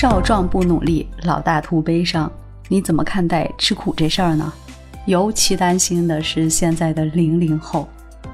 [0.00, 2.30] 少壮不努力，老大徒悲伤。
[2.68, 4.52] 你怎么看待吃苦这事儿呢？
[5.06, 7.88] 尤其担心的是现在的零零后，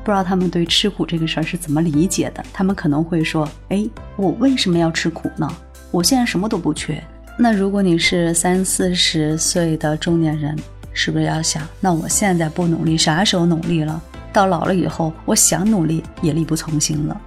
[0.05, 2.45] 不知道他们对吃苦这个事儿是怎么理解的。
[2.53, 5.51] 他们可能会说：“哎，我为什么要吃苦呢？
[5.91, 7.03] 我现在什么都不缺。”
[7.39, 10.55] 那如果你是三四十岁的中年人，
[10.93, 13.99] 是不是要想：那我现在不努力，啥时候努力了？
[14.35, 17.19] 到老了以后，我想努力也力不从心了。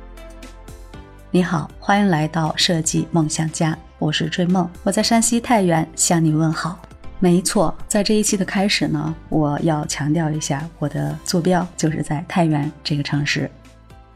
[1.38, 6.82] 你好，欢迎来到设计梦想家，我是追梦，我在山西太原向你问好。
[7.19, 13.47] 没错，在这一期的开始呢，我要强调一下，我的坐标就是在太原这个城市。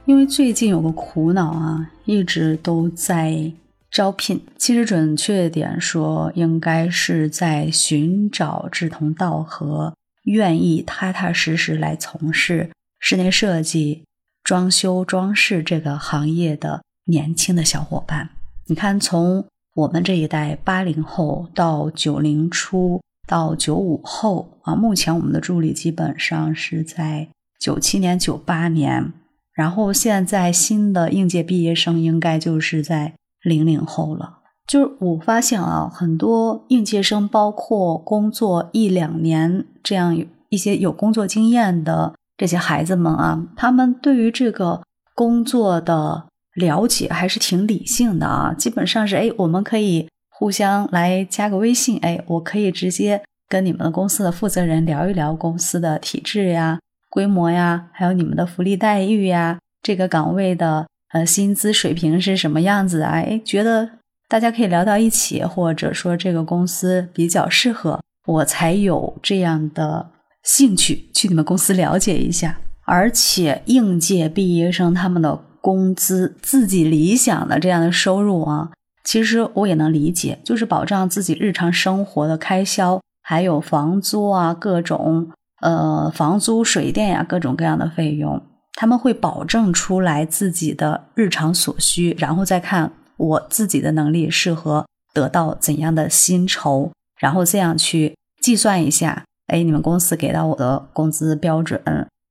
[0.05, 3.53] 因为最近有个苦恼啊，一直都在
[3.91, 9.93] 招聘，其实准确点说，应该是在寻找志同道合、
[10.23, 14.05] 愿意踏踏实实来从事室内设计、
[14.43, 18.29] 装修装饰这个行业的年轻的小伙伴。
[18.67, 19.43] 你看，从
[19.75, 27.27] 我们这一代八零后到九零初到九五后啊，目前我们的助理基本上是在
[27.59, 29.11] 九七年、九八年，
[29.53, 34.39] 然后现在新的应届毕业生应该就是在零零后了。
[34.67, 40.17] 就是我发现啊，很多应届生，包括工作一两年这样
[40.49, 44.81] 一些有工作经验的这些孩子们啊，他们对于这个
[45.15, 46.27] 工作的。
[46.55, 63.11] 了解还是挺理性的啊，基本上是哎，我们可以互相来加个微信，哎，我可以直接跟你们的公司的负责人聊一聊公司的体制呀、规模呀，还有你们的福利待遇呀，这个岗位的呃薪资水平是什么样子啊？
[63.11, 63.89] 哎，觉得
[64.27, 70.09] 大家可以聊到一起，或者说这个公司比较适合，我才有这样的
[70.43, 72.59] 兴趣去你们公司了解一下。
[72.83, 75.45] 而且应届毕业生他们的。
[75.61, 78.71] 工资自己理想的这样的收入啊，
[79.03, 85.29] 其实我也能理解，就是保障自己日常生活的开销，还有房租啊，各种
[85.61, 88.41] 呃房租、水电呀，各种各样的费用，
[88.73, 101.79] 他们会保证出来自己的日常所需，然后再看我自己的能力适合得到怎样的薪酬，然后这样去计算一下，哎，你们公司给到我的工资标准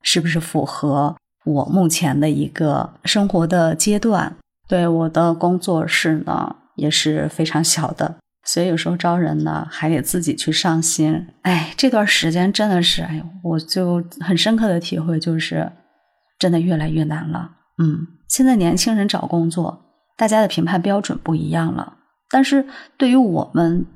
[0.03, 1.15] 是不是符合？
[1.45, 4.37] 我目前的一个生活的阶段，
[4.69, 11.27] 对我的工作室呢也是非常小的，所以有时候招人呢还得自己去上心。
[11.43, 15.73] 哎，这段时间真的是，哎，我就很深刻的体会就是，
[16.39, 17.53] 真的越来越难了。
[17.79, 19.83] 嗯，现在年轻人找工作，
[20.19, 21.95] 大家的评判标准不一样了，
[22.29, 22.67] 但是
[22.99, 23.87] 对于我们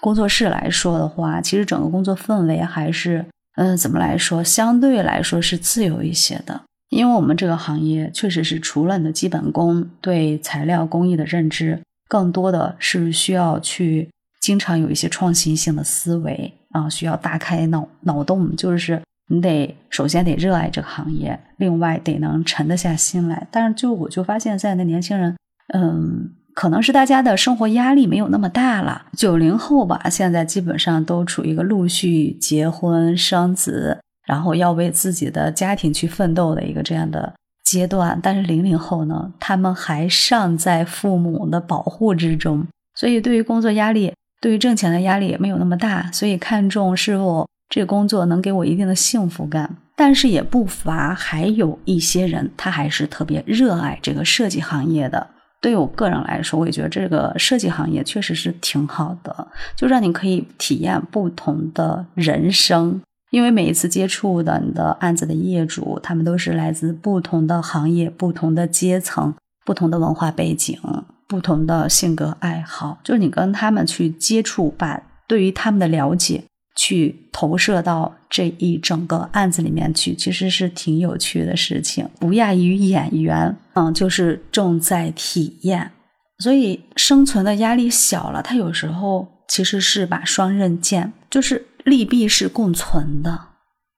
[0.00, 3.24] 工作室来说的话，其实整个工作氛围还是。
[3.56, 4.42] 嗯，怎么来说？
[4.44, 14.08] 相对来说是自由一些的，因为我们这个行业确实是除了你的基本功，对材料工艺的认知，更多的是需要去
[14.40, 23.46] 经常有一些创新性的思维啊，需要大开脑脑洞，就是你得首先得热爱这个行业，另外得能沉得下心来。
[23.50, 25.36] 但是就我就发现现在的年轻人，
[25.74, 26.30] 嗯。
[26.56, 29.08] 可能是大家的生活压力没有那么大了。
[29.12, 37.30] 九零后吧，现在基本上都处于一个陆续结婚生子，然后要为自己的家庭去奋斗的一个这样的
[37.62, 38.18] 阶段。
[38.22, 49.76] 但是零零后呢，他们还尚在父母的保护之中，所以对于工作压力，对于挣钱的压力也没有那么大，所以看重是否这个工作能给我一定的幸福感。
[49.94, 55.26] 但是也不乏还有一些人，他还是特别热爱这个设计行业的。
[55.60, 63.00] 对我个人来说，我也觉得这个设计行业确实是挺好的，就让你可以体验不同的人生。
[63.30, 69.34] 因为每一次接触的你的案子的业主，他们都是来自不同的行业、不同的阶层、
[69.64, 70.78] 不同的文化背景、
[71.26, 76.44] 不同的性格爱好，就是你跟他们去接触，把对于他们的了解。
[76.76, 85.90] 去投射到这一整个案子里面去，其实是挺有趣的事情，不亚于演员，嗯，就是重在体验，
[86.38, 88.42] 所以生存的压力小了。
[88.42, 93.38] 它有时候其实是把双刃剑，就是利弊是共存的。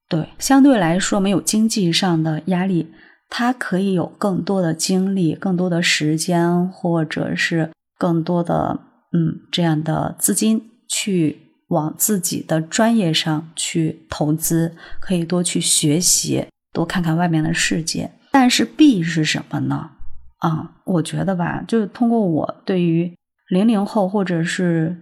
[0.09, 2.87] 对，相对来说没有经济上的压力，
[3.29, 8.79] 它可以有更多的精力、更多的时间，或者是更多的
[9.13, 11.48] 嗯这样的资金去。
[11.69, 18.11] 往自己的专业上去投资，可以多去学习，多看看外面的世界。
[18.31, 19.91] 但是弊是什么呢？
[20.39, 23.13] 啊，我觉得吧，就是通过我对于
[23.49, 24.97] 零零后或者是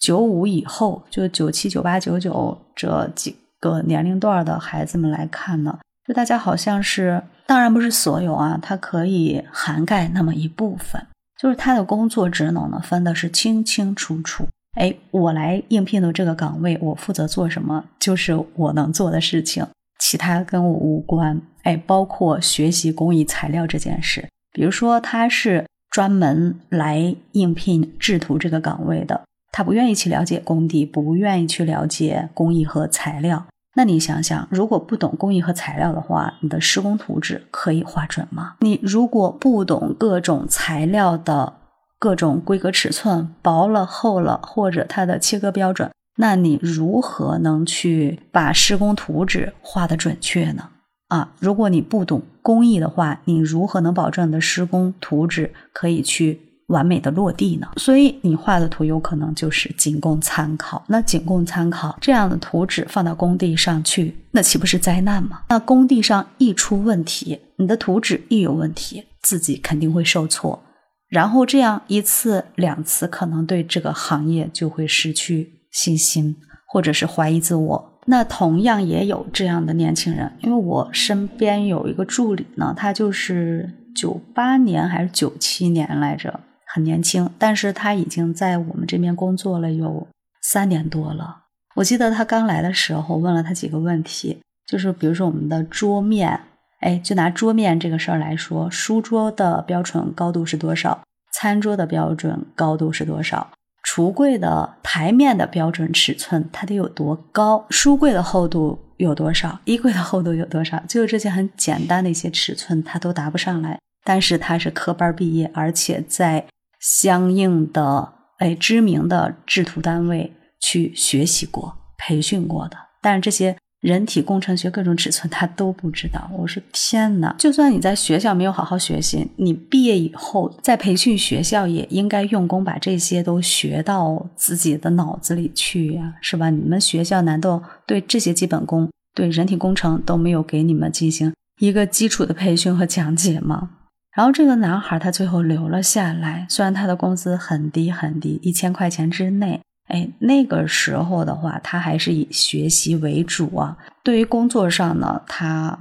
[0.00, 11.06] 九五以后，就九七、九八、九九这几个年龄段的孩子们来看呢，就大家好像是，当然不是所有啊，它可以涵盖那么一部分。
[11.40, 14.46] 就是他的工作职能呢分的是清清楚楚。
[14.76, 19.66] 哎，我来应聘的这个岗位，我负责做什么，就是我能做的事情，
[19.98, 21.42] 其他跟我无关。
[21.64, 33.44] 哎，包括学习工艺材料这件事，比如说他是专门来应聘制图这个岗位的，他不愿意去了解工地，不愿意去了解工艺和材料。
[33.74, 38.54] 那你想想，如果不懂工艺和材料的话，你的施工图纸可以画准吗？
[38.60, 41.59] 你如果不懂各种材料的。
[42.00, 50.70] 各种规格尺寸，薄了、厚了，或者它的切割标准，那你如何能去把施工图纸画的准确呢？
[51.08, 57.68] 啊，如果你不懂工艺的话，你如何能保证你的施工图纸可以去完美的落地呢？
[57.76, 60.82] 所以你画的图有可能就是仅供参考。
[60.86, 65.42] 那仅供参考，这样的图纸放到工地上去，那岂不是灾难吗？
[65.50, 70.62] 那工地上一出问题，你的图纸一有问题，自己肯定会受挫。
[71.10, 76.36] 然后这样一次两次，可能对这个行业就会失去信心，
[76.68, 78.00] 或者是怀疑自我。
[78.06, 86.38] 那同样也有这样的年轻人，因为我身边有一个助理呢，他就是九八年还是九七年来着，
[86.72, 90.06] 很年轻，但是他已经在我们这边工作了有
[90.42, 91.38] 三年多了。
[91.74, 96.40] 我记得他刚来的时候问了他几个问题，就是比如说我们的桌面。
[96.80, 101.02] 哎，就拿桌面这个事儿来说，书桌的标准高度是多少？
[101.32, 103.50] 餐桌的标准高度是多少？
[103.84, 107.66] 橱柜的台面的标准尺寸它得有多高？
[107.70, 109.60] 书柜的厚度有多少？
[109.64, 110.82] 衣柜的厚度有多少？
[110.88, 113.78] 就是这些很简单的一些尺寸，它都答不上来。
[114.02, 116.46] 但是他是科班毕业，而且在
[116.80, 122.76] 相应的哎知名的制图单位去学习过、培训过的。
[123.02, 123.54] 但是这些。
[123.80, 127.34] 人体工程学各种尺寸他都不知道，我说天哪！
[127.38, 136.50] 就算你在学校没有好好学习，你毕业以后在培训学校也应该用功把这些都学到自己的脑子里去呀，是吧？
[136.50, 143.70] 你们学校难道对这些基本功、对人体工程都没有给你们进行一个基础的培训和讲解吗？
[144.14, 149.62] 然后这个男孩他最后留了下来，虽然他的工资很低很低，一千块钱之内。
[149.90, 153.76] 哎，那个时候的话，他还是以学习为主啊。
[154.02, 155.78] 对于工作上呢，他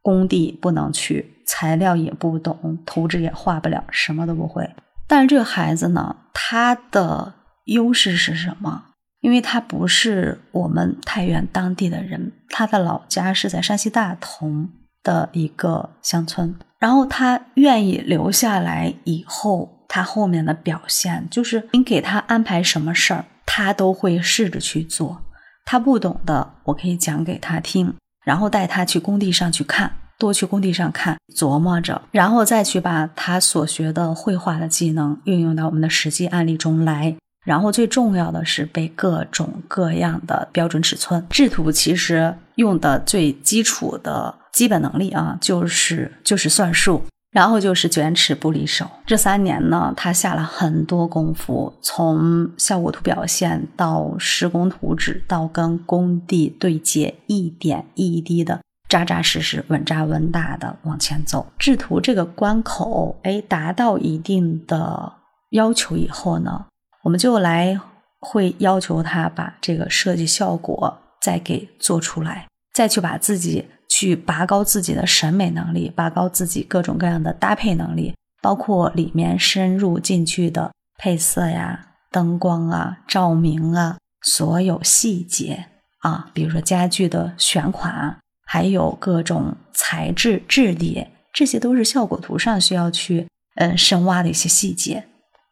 [0.00, 4.68] 工地不能去，材料也不懂，图纸也画不了，什么都不会。
[5.06, 7.34] 但是这个孩子呢，他的
[7.66, 8.84] 优势是什么？
[9.20, 14.70] 因为他不是我们太原当地的人，他的老家是在山西大同
[15.02, 16.54] 的一个乡村。
[16.78, 19.83] 然后他愿意留下来以后。
[19.94, 25.22] 他后面的表现就是，你给他安排什么事儿，他都会试着去做。
[25.64, 27.94] 他不懂的，我可以讲给他听，
[28.24, 37.14] 然后带他去工地上去看，多去工地上看，琢磨着，然后再去把他所学的绘画的技能运用到我们的实际案例中来。
[37.46, 41.24] 然后最重要的是背各种各样的标准尺寸。
[41.30, 47.04] 制图其实用的最基础的基本能力啊，就是就是算术。
[47.34, 48.88] 然后就是卷尺不离手。
[49.04, 61.44] 这三年呢，他下了很多功夫，从效果图表现到施工图纸，到跟工地对接，一点一滴的扎扎实实、稳扎稳打的往前走。
[61.58, 65.14] 制图这个关口，哎，达到一定的
[65.50, 66.66] 要求以后呢，
[67.02, 67.80] 我们就来
[68.20, 73.66] 会要求他把这个设计效果再给做出来，再去把自己。
[73.88, 85.66] 去拔高自己的审美能力，拔高自己各种各样的搭配能力，包括里面深入进去的配色呀、灯光啊、照明啊，所有细节
[86.00, 93.26] 啊，比如说家具的选款，还有各种材质质地，这些都是效果图上需要去
[93.56, 95.04] 嗯深挖的一些细节。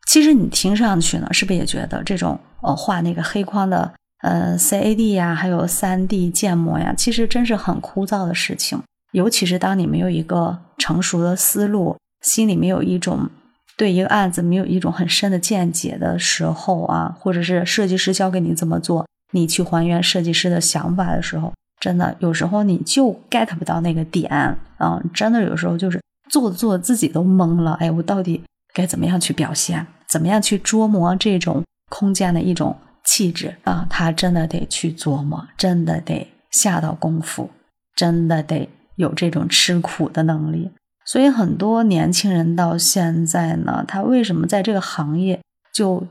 [0.09, 3.93] 其实你听上去呢，是不是也觉得这种呃画那个黑框的？
[4.23, 8.81] 呃，CAD 呀，还有 3D 建模呀，其实真是很枯燥的事情。
[9.13, 13.29] 尤其是当你没有一个成熟的思路，心里没有一种
[13.77, 24.31] 对一个案子没有一种很深的见解的时候啊，或者是设计师教给你怎么做，你去还原设计师的想法的时候，真的有时候你就 get 不到那个点
[24.79, 25.03] 啊！
[25.13, 26.01] 真的有时候就是
[26.31, 27.73] 做着做着自己都懵了。
[27.81, 28.41] 哎，我到底
[28.73, 29.85] 该怎么样去表现？
[30.09, 32.77] 怎么样去琢磨这种空间的一种？
[33.05, 37.51] 气质啊，他真的得去琢磨，真的得下到功夫，
[37.95, 40.71] 真的得有这种吃苦的能力。
[41.05, 45.41] 所以很多年轻人到现在呢，他为什么在这个行业
[45.75, 46.07] 就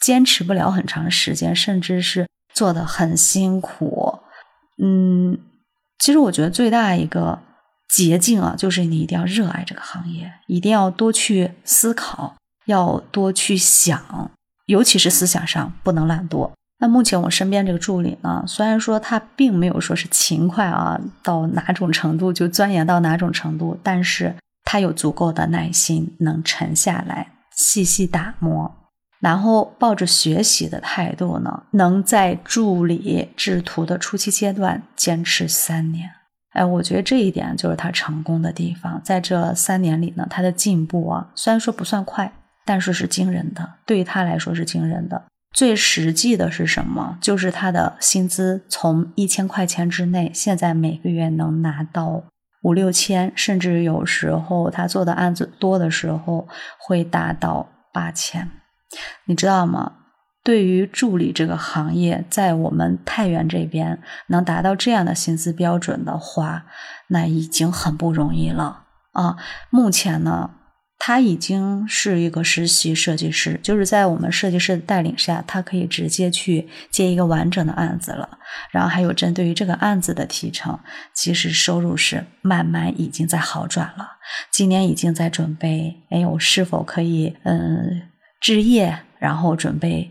[0.00, 4.18] 坚持不了很长时间，甚至是做的很辛苦？
[4.82, 5.38] 嗯，
[5.98, 7.40] 其实我觉得最大一个
[7.88, 12.34] 捷径啊，就是你一定要热爱这个行业，一定要多去思考。
[12.66, 14.30] 要多去想，
[14.68, 16.50] 尤其是思想上不能懒惰。
[16.80, 24.32] 那目前我身边这个助理呢，虽然说他并没有说是勤快啊到哪种程度就钻研到哪种程度，但是
[24.62, 28.72] 他有足够的耐心，能沉下来细细打磨，
[29.18, 36.08] 然后抱着学习的态度呢，能在助理制图的初期阶段坚持三年。
[36.52, 42.32] 哎，我觉得这一点就是他成功的地方，在这三年里呢，他的进步啊，虽然说不算快，
[42.68, 45.22] 但是是惊人的，对于他来说是惊人的。
[45.54, 47.16] 最实际的是什么？
[47.18, 52.24] 就是他的薪资从一千块钱之内，现在每个月能拿到
[52.62, 56.46] 五六千，甚至有时候他做的案子多的时候
[56.78, 58.50] 会达到八千。
[59.24, 59.92] 你知道吗？
[60.44, 66.66] 对于助理这个行业，在我们太原这边能达到这样的薪资标准的话，
[67.08, 69.38] 那已经很不容易了啊！
[69.70, 70.50] 目前呢？
[71.00, 78.28] 他已经是一个实习设计师，就是在我们设计师的带领下，他可以直接去接一个完整的案子了。
[78.72, 80.76] 然后还有针对于这个案子的提成，
[81.14, 84.08] 其实收入是慢慢已经在好转了。
[84.50, 88.02] 今年已经在准备，哎，我是否可以嗯
[88.40, 90.10] 置业，然后准备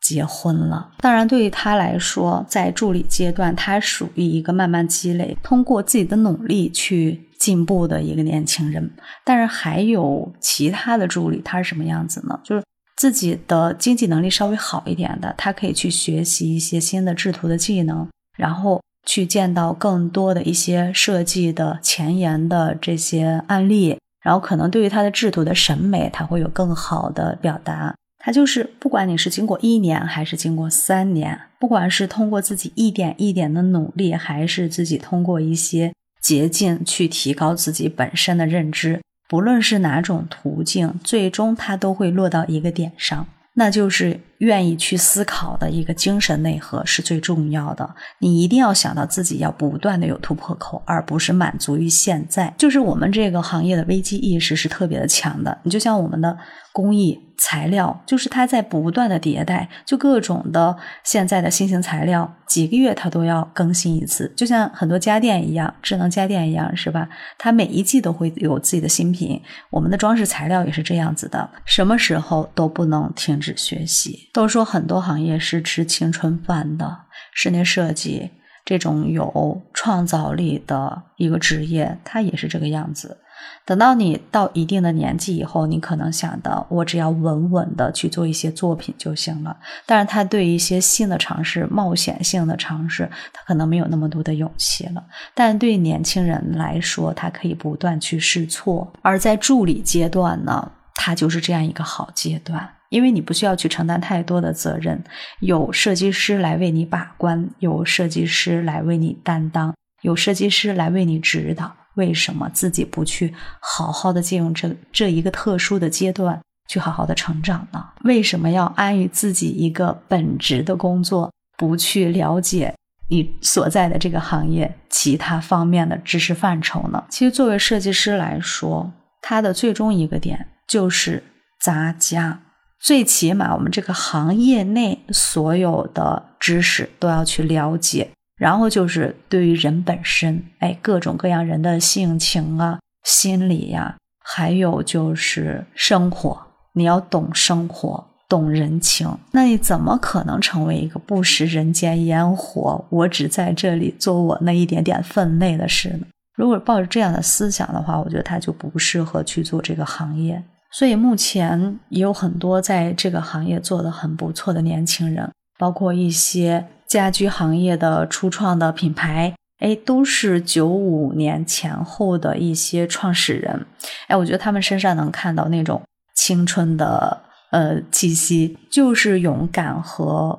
[0.00, 0.92] 结婚了。
[0.98, 7.28] 当然，对于他来说，在助理阶段，他属于一个慢慢积累，通过自己的努力去。
[7.42, 8.88] 进步的一个年轻人，
[9.24, 12.38] 但是还有其他的助理，他是什么样子呢？
[12.44, 12.62] 就是
[12.96, 18.08] 自己的经济能力稍微好一点的，他可以去学习一些新的制图的技能，
[18.38, 27.92] 然后去见到更多的一些设计的前沿的这些案例，然后可能对于他的制图的审美，他会有更好的表达。
[28.24, 35.92] 他就是不管你是经过一年还是经过三年，不管是通过自己一点一点的努力，还是自己通过一些。
[36.22, 47.88] 捷径去提高自己本身的认知，不论是哪种途径，最终它都会落到一个点上，那就是愿意去思考的一个精神内核是最重要的。
[48.18, 52.52] 你一定要想到自己要不断的有突破口，而不是满足于现在。
[52.58, 55.56] 就是我们这个行业的危机意识是特别的强的。
[55.62, 56.36] 你就像我们的
[56.72, 57.18] 工艺。
[57.38, 67.08] 材料就是它在不断的迭代，就各种的现在的新型材料，几个月它都要更新一次，就像很多家电一样，智能家电一样，是吧？
[67.38, 69.42] 它每一季都会有自己的新品。
[69.70, 74.30] 我们的装饰材料也是这样子的，什么时候都不能停止学习。
[74.32, 76.98] 都说很多行业是吃青春饭的，
[77.32, 78.30] 室内设计
[78.64, 83.18] 这种有创造力的一个职业，它也是这个样子。
[83.64, 89.56] 等到你到一定的年纪以后，你可能想的，我只要稳稳的去做一些作品就行了。
[89.84, 95.04] 但是他对一些新的尝试、冒险性的尝试，他可能没有那么多的勇气了。
[95.34, 98.92] 但对年轻人来说，他可以不断去试错。
[99.02, 105.02] 而在助理阶段呢，他就是这样一个好阶段，因为你不需要去承担太多的责任，
[105.40, 111.76] 有设计师来为你把关，有设计师来为你担当，有设计师来为你指导。
[111.94, 117.84] 为什么自己不去好好的借用这这一个特殊的阶段去好好的成长呢？
[118.04, 122.74] 为什么要安于自己一个本职的工作，不去了解
[123.10, 127.04] 你所在的这个行业其他方面的知识范畴呢？
[127.10, 131.22] 其实，作为设计师来说，他的最终一个点就是
[131.60, 132.40] 杂家，
[132.80, 138.10] 最起码我们这个行业内所有的知识都要去了解。
[138.36, 146.36] 然后就是对于人本身，哎，各种各样人的性情啊、心理呀，还有就是生活，
[146.72, 152.84] 你要懂生活、懂人情，那你怎么可能成为一个不食人间烟火？
[152.90, 156.06] 我只在这里做我那一点点分内的事呢？
[156.34, 160.42] 如果抱着这样的思想的话，我觉得他就不适合去做这个行业。
[160.72, 166.66] 所以目前也有很多在这个行业做的很不错的年轻人，包括一些。
[166.92, 173.64] 家居行业的初创的品牌，哎，都是九五年前后的一些创始人，
[174.08, 175.80] 哎，我觉得他们身上能看到那种
[176.14, 180.38] 青春的呃气息，就是勇敢和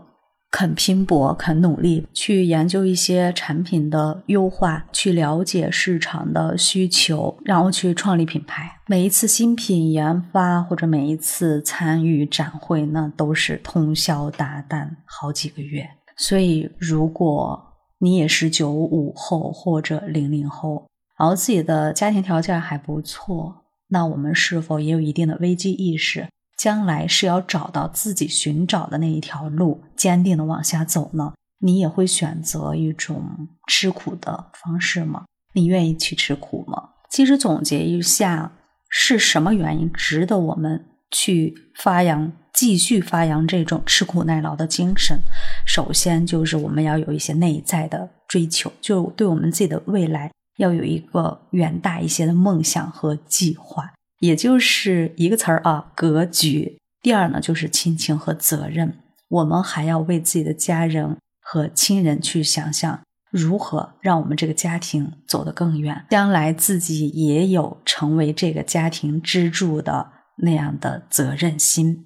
[0.56, 8.70] 肯拼搏、肯努力，去研究一些产品的优化，去了解市场的需求，然后去创立品牌。
[8.86, 15.90] 每一次新品研发或者每一次参与展会，那都是通宵达旦好几个月。
[16.18, 17.60] 所以，如果
[17.98, 20.86] 你也是九五后或者零零后，
[21.18, 26.28] 然后自己的家庭条件还不错，那我们是否也有一定的危机意识？
[26.64, 31.34] 将来是要找到自己寻找的那一条路，坚定的往下走呢？
[31.60, 35.26] 你也会选择一种吃苦的方式吗？
[35.56, 36.92] 你愿意去吃苦吗？
[37.10, 38.54] 其实总结一下，
[38.88, 40.86] 是什么原因值得我们？
[41.12, 45.20] 去发扬、继续发扬这种吃苦耐劳的精神，
[45.68, 53.92] 首先就是我们要有一些内在的追求，就对我们自己的未来要有一个远大一些的梦想和计划，
[54.24, 56.78] 也就是一个词儿啊，格局。
[57.02, 72.06] 第二呢，就是亲情和责任，我们还要为自己的家人和亲人去想想如何让我们这个家庭走得更远，将来自己也有成为这个家庭支柱的那样的责任心。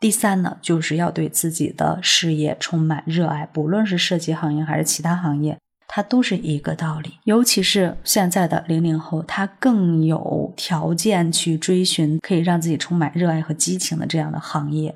[0.00, 5.58] 第三呢，就是要对自己的事业充满热爱，不论是设计行业还是其他行业。
[5.96, 14.92] 它都是一个道理，尤其是现在的零零后，他更有条件去追寻可以让自己充满热爱和激情的这样的行业，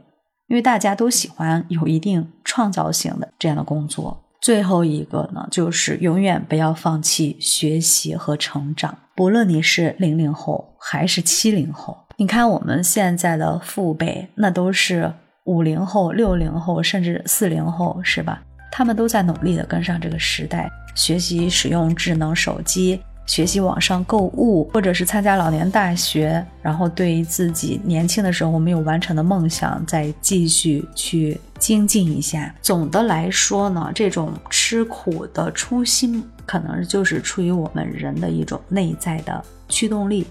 [0.48, 4.24] 因为大家都喜欢有一定创造性的这样的工作。
[4.40, 15.12] 最后一个呢，就是永远不要放弃学习和成长，不论你是零零后还是七零后，你看我们现在的父辈，那都是
[15.44, 18.42] 五零后、六零后，甚至四零后，是吧？
[18.70, 32.54] 他们都在努力的跟上这个时代，学习使用智能手机，学习网上购物，或者是参加老年大学，然后对于自己年轻的时候没有完成的梦想再继续去精进一下。
[32.62, 40.26] 总的来说呢，这种吃苦的初心，可能就是出于我们人的一种内在的驱动力，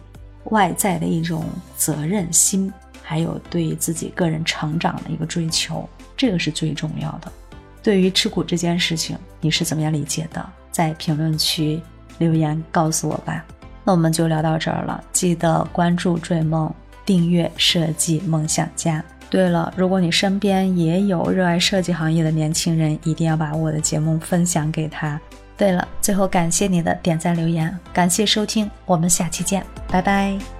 [0.46, 2.72] 外在的一种责任心，
[3.03, 7.32] 还有对自己个人成长的一个追求，这个是最重要的。
[7.88, 10.46] 对于吃苦这件事情，你是怎么样理解的？
[10.72, 11.82] 在评论区
[12.17, 13.46] 留言告诉我吧。
[13.86, 16.70] 那我们就聊到这儿了，记得关注追梦，
[17.06, 19.01] 订阅设计梦想家。
[19.29, 25.17] 对了，如果你身边也有热爱设计行业的年轻人，一定要把我的节目分享给他。
[25.56, 30.57] 对了，最后感谢你的点赞留言，感谢收听，我们下期见，拜拜。